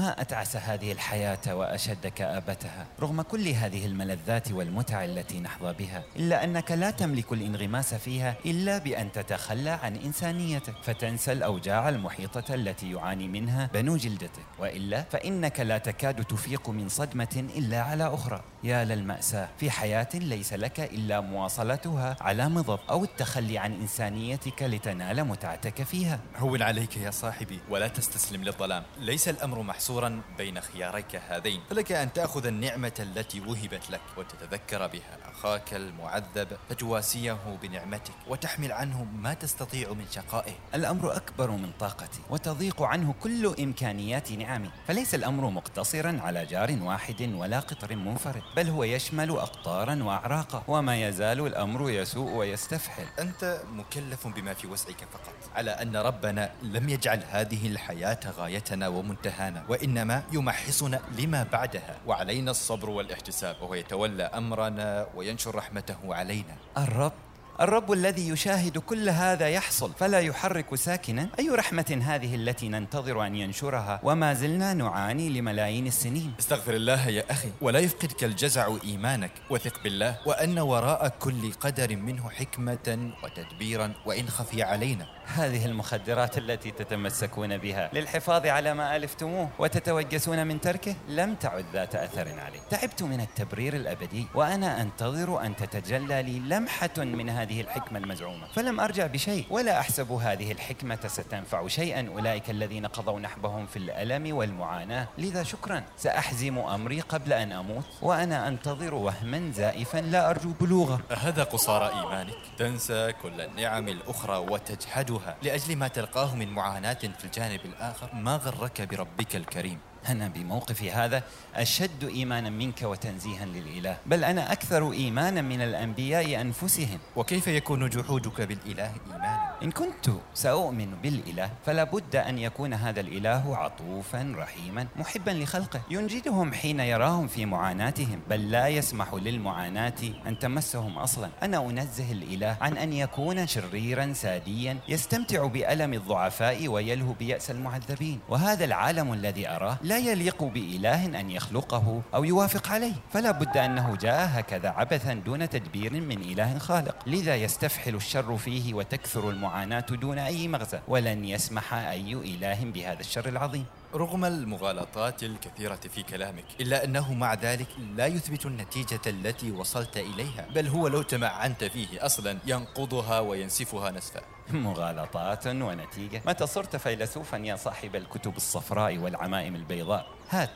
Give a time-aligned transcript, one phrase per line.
[0.00, 6.44] ما أتعس هذه الحياة وأشد كآبتها رغم كل هذه الملذات والمتع التي نحظى بها إلا
[6.44, 10.74] أنك لا تملك الانغماس فيها إلا بأن تتخلى عن إنسانيتك.
[10.82, 14.42] فتنسى الأوجاع المحيطة التي يعاني منها بنو جلدتك.
[14.58, 18.42] وإلا فإنك لا تكاد تفيق من صدمة إلا على أخرى.
[18.64, 25.24] يا للمأساة في حياة ليس لك إلا مواصلتها على مضض أو التخلي عن إنسانيتك لتنال
[25.24, 26.20] متعتك فيها.
[26.36, 28.82] هون عليك يا صاحبي ولا تستسلم للظلام.
[28.98, 35.18] ليس الأمر محصورا بين خياريك هذين فلك أن تأخذ النعمة التي وهبت لك وتتذكر بها
[35.32, 40.52] أخاك المعذب فتواسيه بنعمتك وتحمل عنه ما تستطيع من شقائه.
[40.74, 44.70] الأمر أكبر من طاقتي وتضيق عنه كل إمكانيات نعمي.
[44.88, 51.08] فليس الأمر مقتصرا على جار واحد ولا قطر منفرد بل هو يشمل أقطارا وأعراقا وما
[51.08, 53.06] يزال الأمر يسوء ويستفحل.
[53.18, 59.64] أنت مكلف بما في وسعك فقط على أن ربنا لم يجعل هذه الحياة غايتنا ومنتهانا.
[59.70, 61.96] وإنما يمحصنا لما بعدها.
[62.06, 66.56] وعلينا الصبر والاحتساب وهو يتولى أمرنا وينشر رحمته علينا.
[66.78, 67.12] الرب
[67.60, 71.28] الرب الذي يشاهد كل هذا يحصل فلا يحرك ساكنا.
[71.38, 76.32] أي رحمة هذه التي ننتظر أن ينشرها؟ وما زلنا نعاني لملايين السنين.
[76.38, 79.32] استغفر الله يا أخي ولا يفقدك الجزع إيمانك.
[79.50, 85.06] وثق بالله وأن وراء كل قدر منه حكمة وتدبيرا وإن خفي علينا.
[85.34, 87.90] هذه المخدرات التي تتمسكون بها.
[87.92, 93.74] للحفاظ على ما ألفتموه وتتوجسون من تركه لم تعد ذات أثر علي تعبت من التبرير
[93.76, 98.46] الأبدي وأنا أنتظر أن تتجلى لي لمحة من هذه الحكمة المزعومة.
[98.54, 102.08] فلم أرجع بشيء ولا أحسب هذه الحكمة ستنفع شيئا.
[102.08, 105.08] أولئك الذين قضوا نحبهم في الألم والمعاناة.
[105.18, 105.84] لذا شكرا.
[105.96, 109.98] سأحزم أمري قبل أن أموت وأنا أنتظر وهما زائفا.
[109.98, 111.00] لا أرجو بلوغه.
[111.10, 112.34] هذا قصارى إيمانك.
[112.58, 115.19] تنسى كل النعم الأخرى وتجحدها.
[115.42, 121.22] لأجل ما تلقاه من معاناة في الجانب الآخر ما غرك بربك الكريم؟ أنا بموقفي هذا
[121.54, 126.98] أشد إيمانا منك وتنزيها للإله بل أنا أكثر إيمانا من الأنبياء أنفسهم.
[127.16, 133.56] وكيف يكون جحودك بالإله إيمانا؟ إن كنت سأؤمن بالإله فلا بد أن يكون هذا الإله
[133.56, 135.80] عطوفا رحيما محبا لخلقه.
[135.90, 141.30] ينجدهم حين يراهم في معاناتهم بل لا يسمح للمعاناة أن تمسهم أصلا.
[141.42, 148.20] أنا أنزه الإله عن أن يكون شريرا ساديا يستمتع بألم الضعفاء ويلهو بيأس المعذبين.
[148.28, 153.96] وهذا العالم الذي أراه لا يليق بإله أن يخلقه أو يوافق عليه فلا بد أنه
[153.96, 156.96] جاء هكذا عبثا دون تدبير من إله خالق.
[157.06, 163.28] لذا يستفحل الشر فيه وتكثر المعاناة دون أي مغزى ولن يسمح أي إله بهذا الشر
[163.28, 163.64] العظيم.
[163.94, 170.46] رغم المغالطات الكثيرة في كلامك إلا أنه مع ذلك لا يثبت النتيجة التي وصلت إليها
[170.54, 174.20] بل هو لو تمعنت فيه أصلا ينقضها وينسفها نسفا.
[174.52, 176.22] مغالطات ونتيجة.
[176.26, 180.50] متى صرت فيلسوفا يا صاحب الكتب الصفراء والعمائم البيضاء؟ هات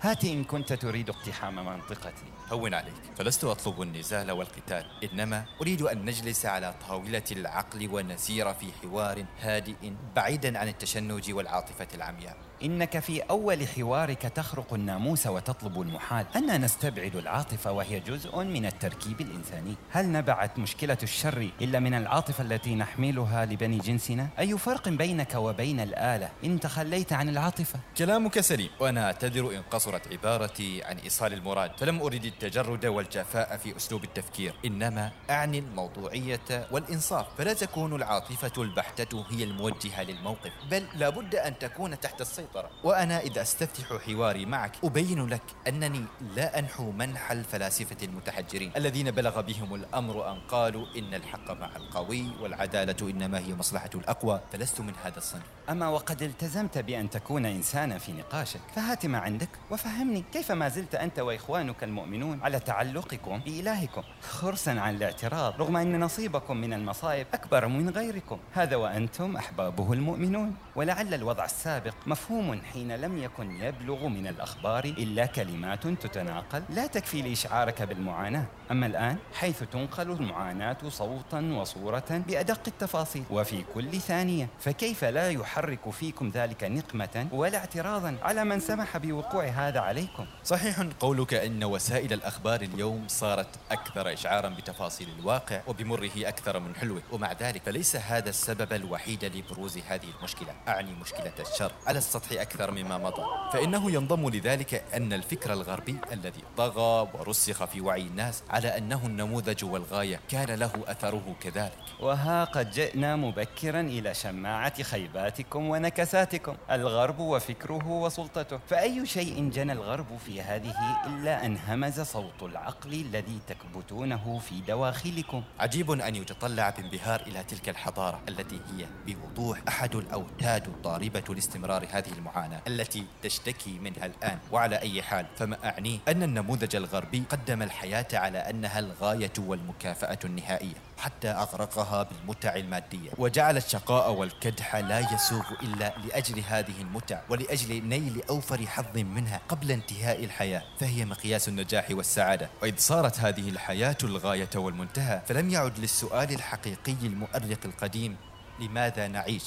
[0.00, 2.24] هات إن كنت تريد اقتحام منطقتي.
[2.52, 2.94] هون عليك.
[3.16, 9.92] فلست أطلب النزال والقتال إنما أريد أن نجلس على طاولة العقل ونسير في حوار هادئ
[10.16, 12.45] بعيدا عن التشنج والعاطفة العمياء.
[12.62, 16.26] إنك في أول حوارك تخرق الناموس وتطلب المحال.
[16.36, 19.74] أنا نستبعد العاطفة وهي جزء من التركيب الإنساني.
[19.90, 25.80] هل نبعت مشكلة الشر إلا من العاطفة التي نحملها لبني جنسنا؟ أي فرق بينك وبين
[25.80, 28.70] الآلة إن تخليت عن العاطفة؟ كلامك سليم.
[28.80, 31.70] وأنا أعتذر إن قصرت عبارتي عن إيصال المراد.
[31.78, 34.54] فلم أريد التجرد والجفاء في أسلوب التفكير.
[34.64, 37.26] إنما أعني الموضوعية والإنصاف.
[37.38, 40.52] فلا تكون العاطفة البحتة هي الموجهة للموقف.
[40.70, 42.45] بل لابد أن تكون تحت السيطرة
[42.84, 46.04] وأنا إذا أستفتح حواري معك أبين لك أنني
[46.36, 52.24] لا أنحو منح الفلاسفة المتحجرين الذين بلغ بهم الأمر أن قالوا إن الحق مع القوي
[52.42, 55.42] والعدالة إنما هي مصلحة الأقوى فلست من هذا الصنف.
[55.70, 60.94] أما وقد التزمت بأن تكون إنسانا في نقاشك فهات ما عندك وفهمني كيف ما زلت
[60.94, 67.68] أنت وإخوانك المؤمنون على تعلقكم بإلهكم خرسا عن الاعتراض رغم أن نصيبكم من المصائب أكبر
[67.68, 68.38] من غيركم.
[68.52, 72.35] هذا وأنتم أحبابه المؤمنون ولعل الوضع السابق مفهوم
[72.72, 76.62] حين لم يكن يبلغ من الأخبار إلا كلمات تتناقل.
[76.70, 78.44] لا تكفي لإشعارك بالمعاناة.
[78.70, 85.90] أما الآن حيث تنقل المعاناة صوتا وصورة بأدق التفاصيل وفي كل ثانية فكيف لا يحرك
[85.90, 92.12] فيكم ذلك نقمة ولا اعتراضا على من سمح بوقوع هذا عليكم؟ صحيح قولك أن وسائل
[92.12, 98.28] الأخبار اليوم صارت أكثر إشعارا بتفاصيل الواقع وبمره أكثر من حلوة ومع ذلك فليس هذا
[98.28, 100.54] السبب الوحيد لبروز هذه المشكلة.
[100.68, 101.72] أعني مشكلة الشر.
[101.86, 103.22] على السطح السطح أكثر مما مضى.
[103.52, 109.64] فإنه ينضم لذلك أن الفكر الغربي الذي طغى ورسخ في وعي الناس على أنه النموذج
[109.64, 111.78] والغاية كان له أثره كذلك.
[112.00, 116.56] وها قد جئنا مبكرا إلى شماعة خيباتكم ونكساتكم.
[116.70, 118.58] الغرب وفكره وسلطته.
[118.68, 120.74] فأي شيء جنى الغرب في هذه
[121.06, 125.42] إلا أن همز صوت العقل الذي تكبتونه في دواخلكم.
[125.60, 132.12] عجيب أن يتطلع بانبهار إلى تلك الحضارة التي هي بوضوح أحد الأوتاد الضاربة لاستمرار هذه
[132.18, 138.06] المعاناة التي تشتكي منها الآن وعلى أي حال فما أعنيه أن النموذج الغربي قدم الحياة
[138.12, 145.94] على أنها الغاية والمكافأة النهائية حتى أغرقها بالمتع المادية وجعل الشقاء والكدح لا يسوغ إلا
[146.04, 152.50] لأجل هذه المتع ولأجل نيل أوفر حظ منها قبل انتهاء الحياة فهي مقياس النجاح والسعادة.
[152.62, 158.16] وإذ صارت هذه الحياة الغاية والمنتهى فلم يعد للسؤال الحقيقي المؤرق القديم
[158.60, 159.44] لماذا نعيش؟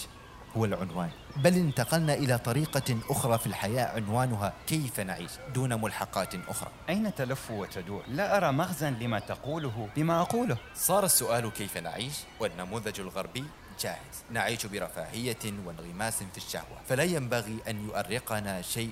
[0.57, 1.09] هو العنوان.
[1.35, 6.69] بل انتقلنا إلى طريقة أخرى في الحياة عنوانها كيف نعيش دون ملحقات أخرى.
[6.89, 10.57] أين تلف وتدور؟ لا أرى مغزى لما تقوله بما أقوله.
[10.75, 13.43] صار السؤال كيف نعيش والنموذج الغربي
[13.83, 14.23] جاهز.
[14.31, 16.77] نعيش برفاهية وانغماس في الشهوة.
[16.89, 18.91] فلا ينبغي أن يؤرقنا شيء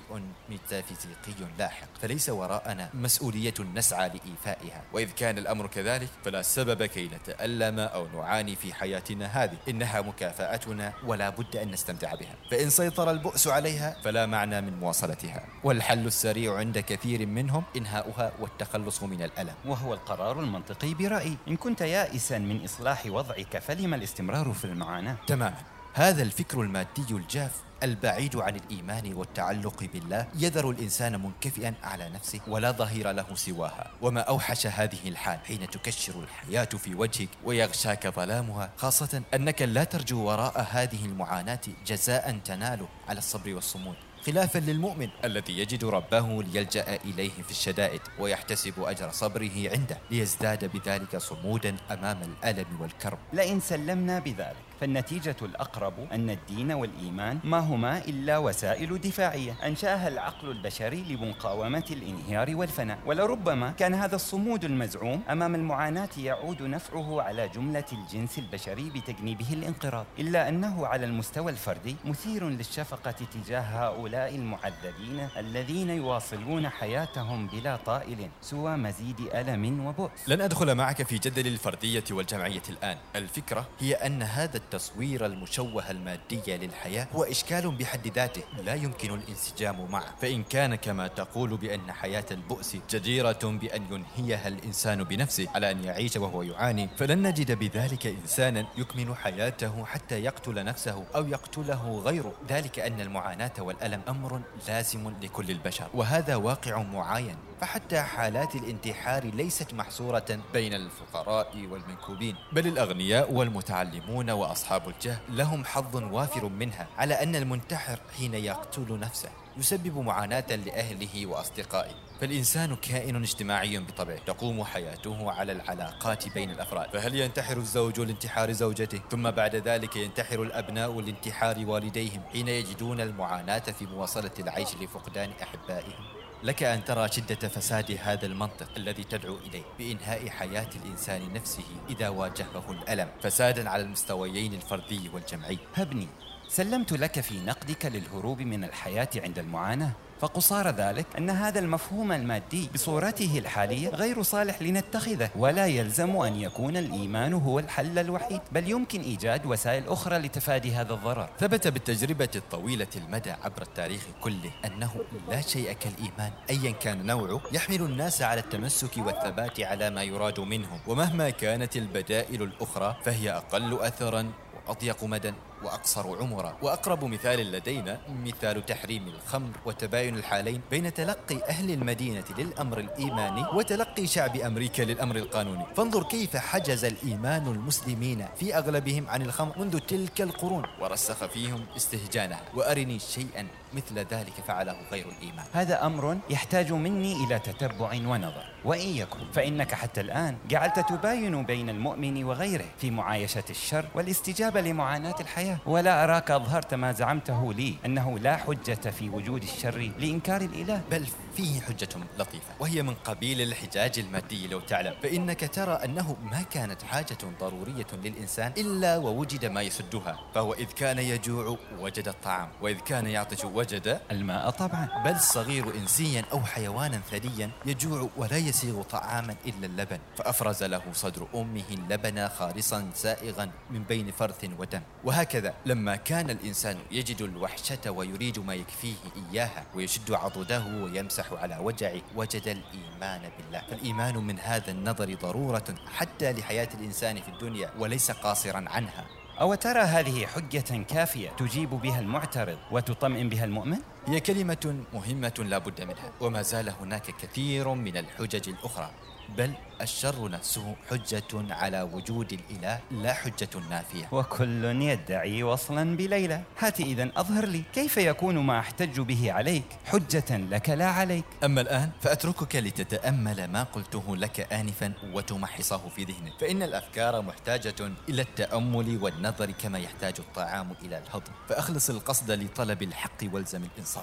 [0.50, 1.88] ميتافيزيقي لاحق.
[2.02, 4.84] فليس وراءنا مسؤولية نسعى لإيفائها.
[4.94, 9.58] وإذ كان الأمر كذلك فلا سبب كي نتألم أو نعاني في حياتنا هذه.
[9.70, 12.36] إنها مكافأتنا ولا بد أن نستمتع بها.
[12.52, 15.44] فإن سيطر البؤس عليها فلا معنى من مواصلتها.
[15.64, 19.54] والحل السريع عند كثير منهم إنهاؤها والتخلص من الألم.
[19.66, 21.38] وهو القرار المنطقي برأيي.
[21.48, 25.18] إن كنت يائسا من إصلاح وضعك فلم الاستمرار في المعاناة.
[25.28, 25.58] تماما
[25.94, 27.52] هذا الفكر المادي الجاف
[27.84, 33.92] البعيد عن الإيمان والتعلق بالله يذر الإنسان منكفئا على نفسه ولا ظهير له سواها.
[34.02, 40.24] وما أوحش هذه الحال حين تكشر الحياة في وجهك ويغشاك ظلامها خاصة أنك لا ترجو
[40.24, 43.96] وراء هذه المعاناة جزاء تناله على الصبر والصمود.
[44.26, 51.18] خلافا للمؤمن الذي يجد ربه ليلجأ إليه في الشدائد ويحتسب أجر صبره عنده ليزداد بذلك
[51.18, 53.18] صمودا أمام الألم والكرب.
[53.34, 59.56] لئن سلمنا بذلك فالنتيجة الأقرب أن الدين والإيمان ما هما إلا وسائل دفاعية.
[59.66, 63.00] أنشأها العقل البشري لمقاومة الانهيار والفناء.
[63.06, 70.06] ولربما كان هذا الصمود المزعوم أمام المعاناة يعود نفعه على جملة الجنس البشري بتجنيبه الانقراض.
[70.20, 78.30] إلا أنه على المستوى الفردي مثير للشفقة تجاه هؤلاء المعذبين الذين يواصلون حياتهم بلا طائل
[78.42, 80.30] سوى مزيد ألم وبؤس.
[80.30, 82.98] لن أدخل معك في جدل الفردية والجمعية الآن.
[83.16, 89.92] الفكرة هي أن هذا التصوير المشوه المادي للحياة هو إشكال بحد ذاته لا يمكن الانسجام
[89.92, 90.16] معه.
[90.22, 96.18] فإن كان كما تقول بأن حياة البؤس جديرة بأن ينهيها الإنسان بنفسه على أن يعيش
[96.18, 102.34] وهو يعاني فلن نجد بذلك إنسانا يكمل حياته حتى يقتل نفسه أو يقتله غيره.
[102.50, 107.36] ذلك أن المعاناة والألم أمر لازم لكل البشر وهذا واقع معاين.
[107.62, 115.96] فحتى حالات الانتحار ليست محصورة بين الفقراء والمنكوبين بل الأغنياء والمتعلمون وأصحاب الجاه لهم حظ
[115.96, 121.92] وافر منها على أن المنتحر حين يقتل نفسه يسبب معاناة لأهله وأصدقائه.
[122.22, 126.90] فالإنسان كائن اجتماعي بطبعه تقوم حياته على العلاقات بين الأفراد.
[126.90, 133.60] فهل ينتحر الزوج لانتحار زوجته؟ ثم بعد ذلك ينتحر الأبناء لانتحار والديهم حين يجدون المعاناة
[133.60, 136.17] في مواصلة العيش لفقدان أحبائهم.
[136.48, 142.10] لك أن ترى شدة فساد هذا المنطق الذي تدعو إليه بإنهاء حياة الإنسان نفسه إذا
[142.10, 145.58] واجهه الألم فسادا على المستويين الفردي والجمعي.
[145.76, 146.08] هبني
[146.48, 152.70] سلمت لك في نقدك للهروب من الحياة عند المعاناة؟ فقصار ذلك أن هذا المفهوم المادي
[152.74, 159.02] بصورته الحالية غير صالح لنتخذه ولا يلزم أن يكون الإيمان هو الحل الوحيد بل يمكن
[159.02, 161.30] إيجاد وسائل أخرى لتفادي هذا الضرر.
[161.40, 164.92] ثبت بالتجربة الطويلة المدى عبر التاريخ كله أنه
[165.30, 166.32] لا شيء كالإيمان.
[166.50, 172.44] أيا كان نوعه يحمل الناس على التمسك والثبات على ما يراد منهم ومهما كانت البدائل
[172.44, 174.32] الأخرى فهي أقل أثرا
[174.68, 175.34] وأضيق مدى.
[175.64, 182.80] وأقصر عمرا وأقرب مثال لدينا مثال تحريم الخمر وتباين الحالين بين تلقي أهل المدينة للأمر
[182.80, 185.66] الإيماني وتلقي شعب أمريكا للأمر القانوني.
[185.76, 190.64] فانظر كيف حجز الإيمان المسلمين في أغلبهم عن الخمر منذ تلك القرون.
[190.82, 195.46] ورسخ فيهم استهجانها وأرني شيئا مثل ذلك فعله غير الإيمان.
[195.54, 198.46] هذا أمر يحتاج مني إلى تتبع ونظر.
[198.66, 205.16] وإن يكن فإنك حتى الآن جعلت تباين بين المؤمن وغيره في معايشة الشر والاستجابة لمعاناة
[205.20, 205.47] الحياة.
[205.66, 210.82] ولا أراك أظهرت ما زعمته لي أنه لا حجة في وجود الشر لإنكار الإله.
[210.92, 211.06] بل
[211.38, 211.90] فيه حجة
[212.20, 214.96] لطيفة وهي من قبيل الحجاج المادي لو تعلم.
[215.04, 221.00] فإنك ترى أنه ما كانت حاجة ضرورية للإنسان إلا ووجد ما يسدها فهو إذ كان
[221.00, 224.90] يجوع وجد الطعام وإذ كان يعطش وجد الماء طبعا.
[225.06, 230.00] بل الصغير إنسيا أو حيوانا ثديا يجوع ولا يسيغ طعاما إلا اللبن.
[230.18, 234.82] فأفرز له صدر أمه اللبن خالصا سائغا من بين فرث ودم.
[235.04, 238.96] وهكذا لما كان الإنسان يجد الوحشة ويريد ما يكفيه
[239.32, 246.32] إياها ويشد عضده ويمسح على وجعه وجد الإيمان بالله فالإيمان من هذا النظر ضرورة حتى
[246.32, 249.06] لحياة الإنسان في الدنيا وليس قاصرا عنها
[249.42, 255.58] أو ترى هذه حجة كافية تجيب بها المعترض وتطمئن بها المؤمن؟ هي كلمة مهمة لا
[255.58, 258.92] بد منها وما زال هناك كثير من الحجج الأخرى.
[259.38, 264.08] بل الشر نفسه حجة على وجود الإله لا حجة نافية.
[264.12, 266.42] وكل يدعي وصلا بليلى.
[266.60, 269.66] هات إذا أظهر لي كيف يكون ما أحتج به عليك.
[269.86, 271.26] حجة لك لا عليك.
[271.44, 276.34] أما الآن فأتركك لتتأمل ما قلته لك آنفا وتمحصه في ذهنك.
[276.40, 281.32] فإن الأفكار محتاجة إلى التأمل والنظر كما يحتاج الطعام إلى الهضم.
[281.50, 283.97] فأخلص القصد لطلب الحق والزم الإنصاف.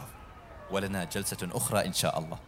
[0.71, 2.39] ولنا جلسة أخرى إن شاء الله.